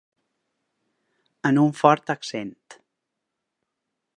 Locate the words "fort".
1.81-2.15